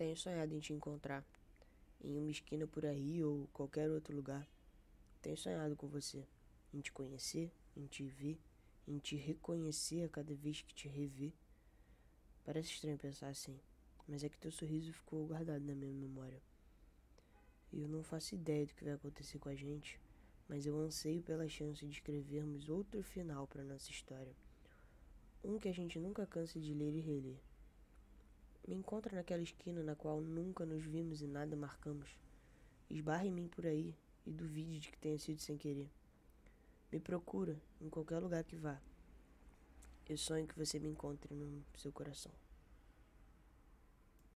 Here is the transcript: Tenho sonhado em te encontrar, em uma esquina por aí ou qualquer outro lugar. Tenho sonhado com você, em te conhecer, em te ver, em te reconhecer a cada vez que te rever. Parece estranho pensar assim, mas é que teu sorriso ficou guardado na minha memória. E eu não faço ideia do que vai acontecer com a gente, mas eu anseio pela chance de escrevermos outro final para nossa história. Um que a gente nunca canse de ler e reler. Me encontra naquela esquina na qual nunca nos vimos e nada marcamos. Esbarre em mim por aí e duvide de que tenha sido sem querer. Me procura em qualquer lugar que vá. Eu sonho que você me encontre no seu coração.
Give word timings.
Tenho 0.00 0.16
sonhado 0.16 0.54
em 0.54 0.60
te 0.60 0.72
encontrar, 0.72 1.22
em 2.02 2.16
uma 2.16 2.30
esquina 2.30 2.66
por 2.66 2.86
aí 2.86 3.22
ou 3.22 3.46
qualquer 3.52 3.90
outro 3.90 4.16
lugar. 4.16 4.48
Tenho 5.20 5.36
sonhado 5.36 5.76
com 5.76 5.86
você, 5.88 6.26
em 6.72 6.80
te 6.80 6.90
conhecer, 6.90 7.52
em 7.76 7.86
te 7.86 8.08
ver, 8.08 8.40
em 8.88 8.98
te 8.98 9.14
reconhecer 9.14 10.04
a 10.04 10.08
cada 10.08 10.34
vez 10.34 10.62
que 10.62 10.72
te 10.72 10.88
rever. 10.88 11.34
Parece 12.46 12.70
estranho 12.70 12.96
pensar 12.96 13.28
assim, 13.28 13.60
mas 14.08 14.24
é 14.24 14.30
que 14.30 14.38
teu 14.38 14.50
sorriso 14.50 14.90
ficou 14.90 15.26
guardado 15.26 15.66
na 15.66 15.74
minha 15.74 15.92
memória. 15.92 16.40
E 17.70 17.82
eu 17.82 17.88
não 17.90 18.02
faço 18.02 18.34
ideia 18.34 18.64
do 18.64 18.72
que 18.72 18.84
vai 18.84 18.94
acontecer 18.94 19.38
com 19.38 19.50
a 19.50 19.54
gente, 19.54 20.00
mas 20.48 20.64
eu 20.64 20.80
anseio 20.80 21.22
pela 21.22 21.46
chance 21.46 21.84
de 21.84 21.92
escrevermos 21.92 22.70
outro 22.70 23.02
final 23.02 23.46
para 23.46 23.62
nossa 23.62 23.90
história. 23.90 24.34
Um 25.44 25.58
que 25.58 25.68
a 25.68 25.74
gente 25.74 25.98
nunca 25.98 26.26
canse 26.26 26.58
de 26.58 26.72
ler 26.72 26.94
e 26.94 27.00
reler. 27.00 27.50
Me 28.70 28.76
encontra 28.76 29.16
naquela 29.16 29.42
esquina 29.42 29.82
na 29.82 29.96
qual 29.96 30.20
nunca 30.20 30.64
nos 30.64 30.84
vimos 30.84 31.20
e 31.20 31.26
nada 31.26 31.56
marcamos. 31.56 32.08
Esbarre 32.88 33.26
em 33.26 33.32
mim 33.32 33.48
por 33.48 33.66
aí 33.66 33.96
e 34.24 34.30
duvide 34.30 34.78
de 34.78 34.92
que 34.92 34.98
tenha 34.98 35.18
sido 35.18 35.40
sem 35.40 35.58
querer. 35.58 35.90
Me 36.92 37.00
procura 37.00 37.60
em 37.80 37.90
qualquer 37.90 38.20
lugar 38.20 38.44
que 38.44 38.54
vá. 38.54 38.80
Eu 40.08 40.16
sonho 40.16 40.46
que 40.46 40.56
você 40.56 40.78
me 40.78 40.88
encontre 40.88 41.34
no 41.34 41.64
seu 41.74 41.90
coração. 41.90 42.30